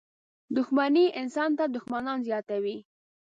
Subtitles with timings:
[0.55, 2.77] •دښمني انسان ته دښمنان زیاتوي.